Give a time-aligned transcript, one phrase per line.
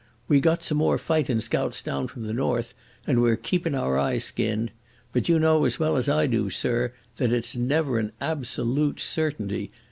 [0.27, 2.73] "We got some more fightin' scouts down from the north,
[3.05, 4.71] and we're keepin' our eyes skinned.
[5.13, 8.63] But you know as well as I do, sir, that it's never an ab so
[8.63, 9.69] lute certainty.